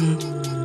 open. 0.00 0.59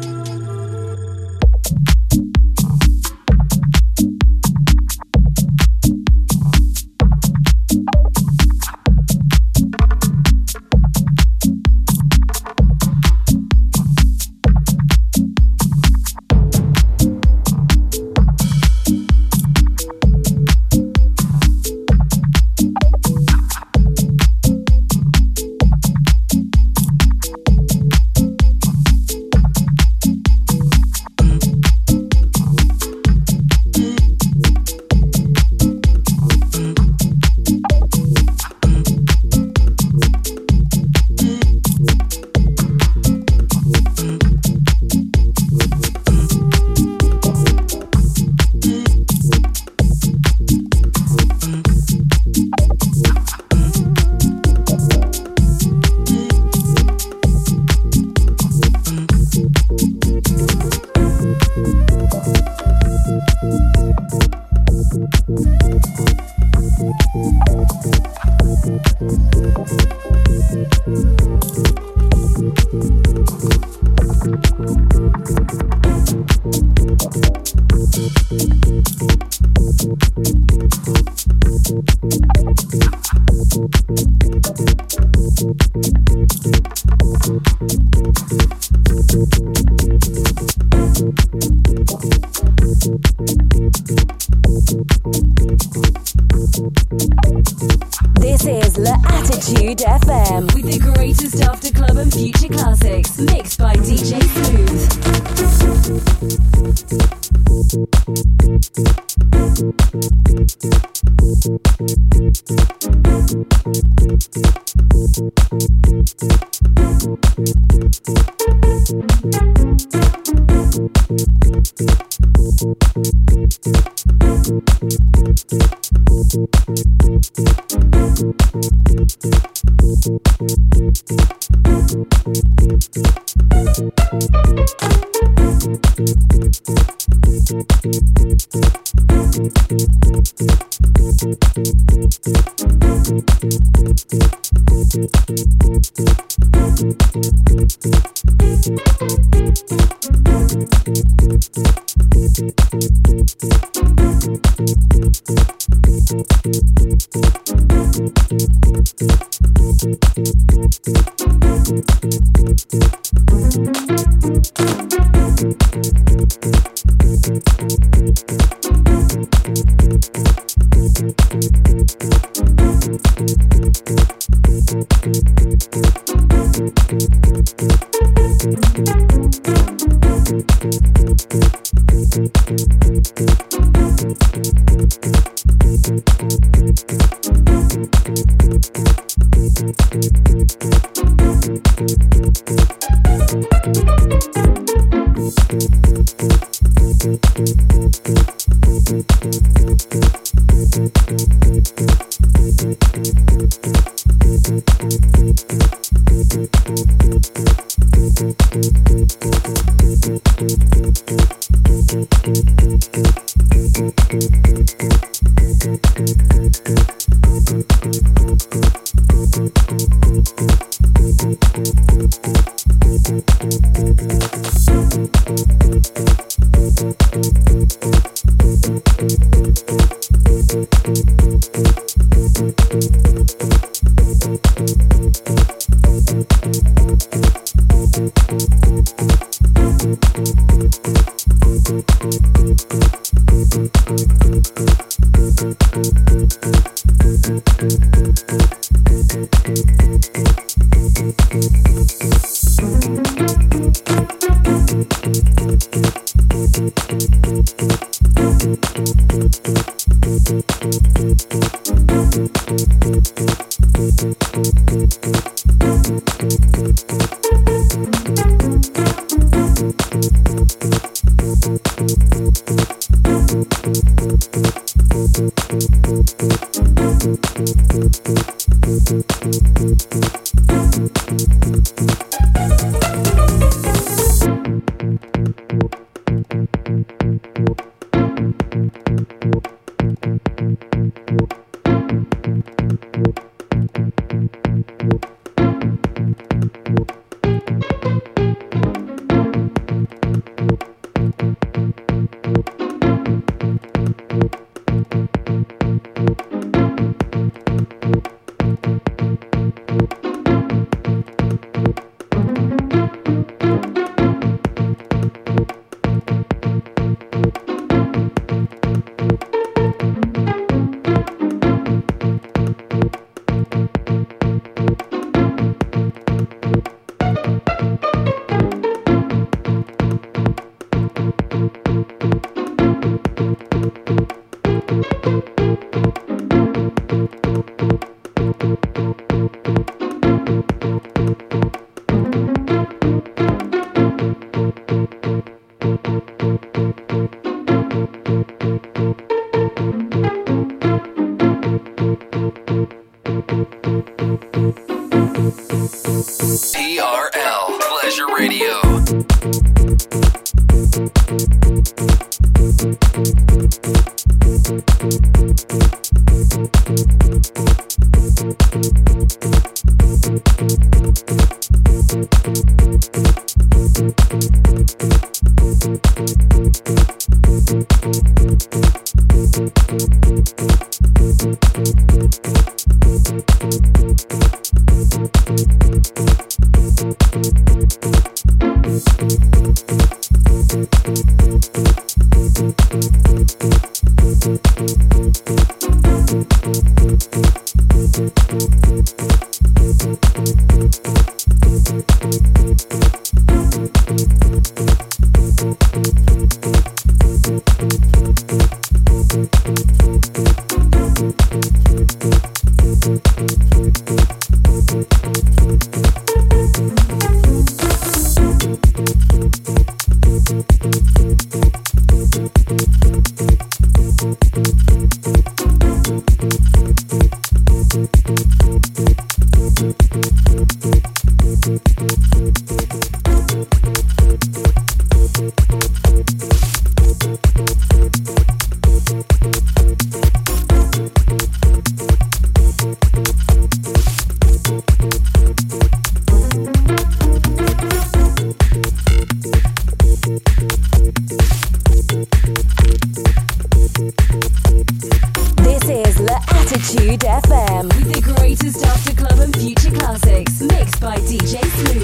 The 457.85 458.01
greatest 458.01 458.65
after 458.65 458.95
club 458.95 459.19
and 459.19 459.35
Future 459.37 459.69
Classics, 459.69 460.41
mixed 460.41 460.81
by 460.81 460.97
DJ 460.97 461.39
Smooth. 461.45 461.74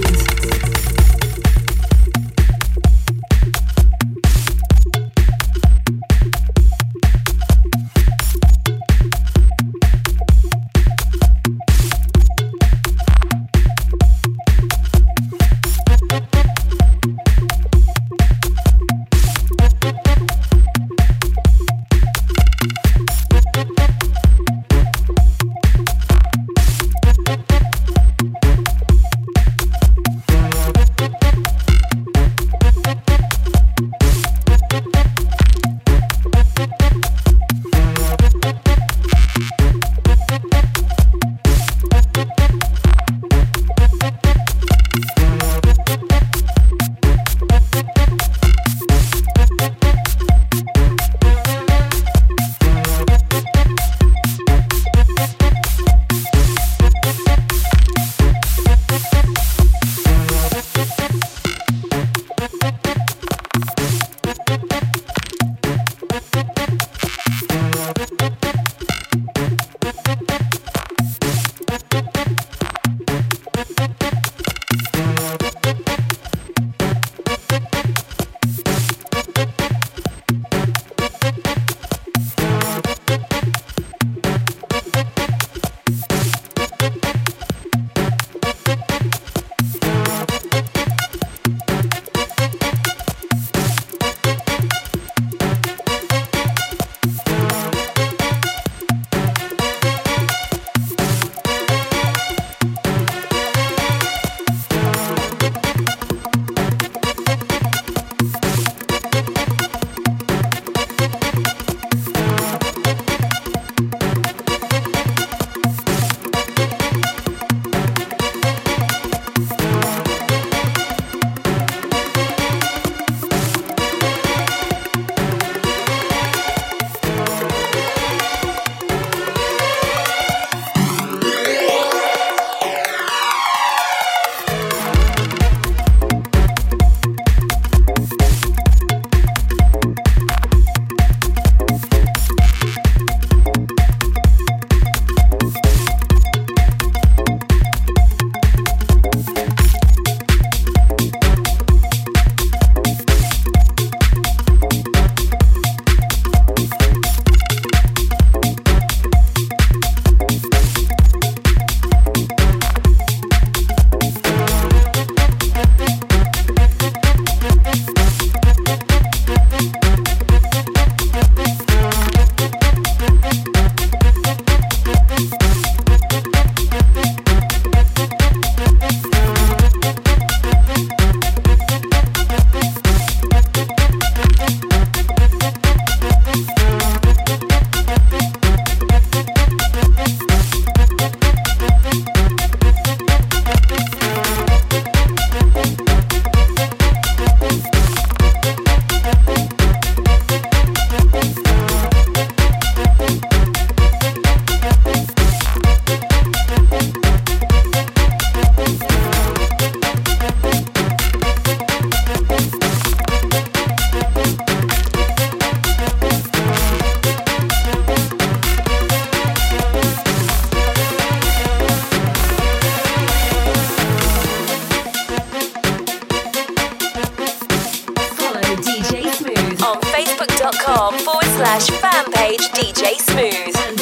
facebook.com 230.71 230.97
forward 230.99 231.25
slash 231.25 231.69
fan 231.81 232.11
page 232.11 232.41
DJ 232.51 232.97
Smooth. 232.99 233.80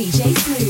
DJ 0.00 0.32
Smooth. 0.34 0.69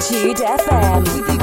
Attitude 0.00 0.40
FM. 0.40 1.39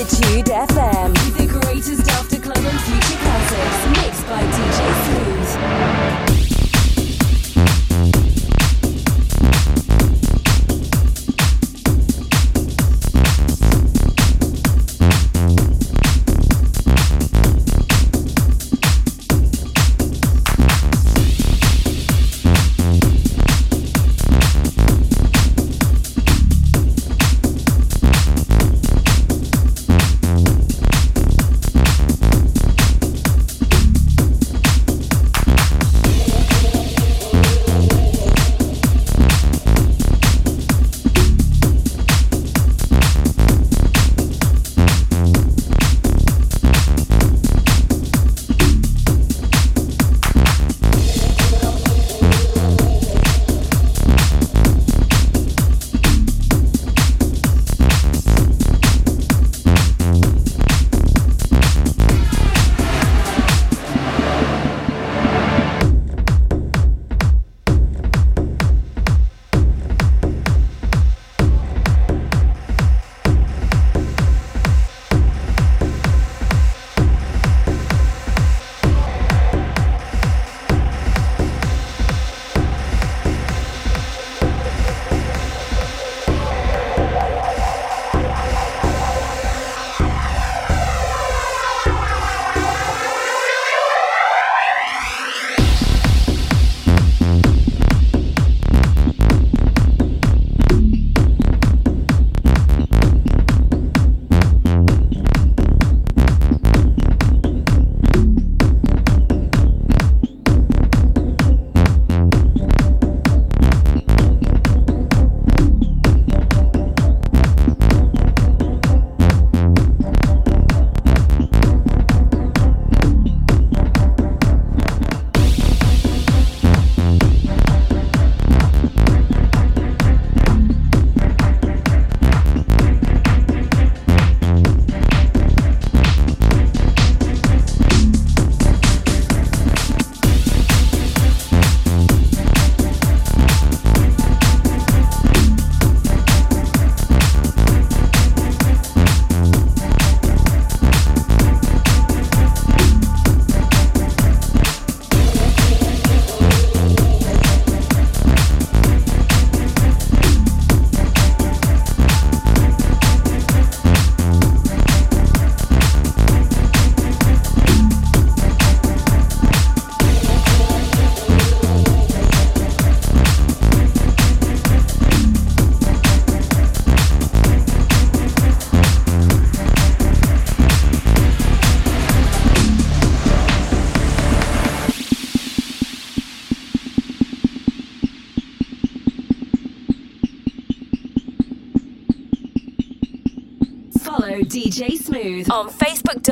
L'Attitude 0.00 0.46
FM. 0.46 1.12
The 1.36 1.46
greatest 1.46 2.08
after 2.08 2.38
club 2.38 2.56
and 2.56 2.80
future 2.80 3.18
classics. 3.20 4.09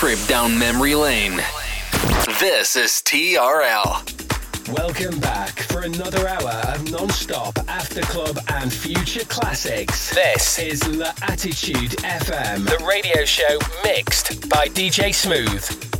trip 0.00 0.18
down 0.26 0.58
memory 0.58 0.94
lane. 0.94 1.36
This 2.40 2.74
is 2.74 3.02
TRL. 3.04 4.00
Welcome 4.72 5.20
back 5.20 5.60
for 5.64 5.82
another 5.82 6.26
hour 6.26 6.52
of 6.72 6.90
non-stop 6.90 7.58
after 7.68 8.00
club 8.00 8.38
and 8.48 8.72
future 8.72 9.26
classics. 9.26 10.14
This 10.14 10.58
is 10.58 10.88
L'Attitude 10.88 11.90
FM, 11.98 12.64
the 12.64 12.82
radio 12.82 13.26
show 13.26 13.58
mixed 13.84 14.48
by 14.48 14.68
DJ 14.68 15.14
Smooth. 15.14 15.99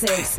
classics 0.00 0.38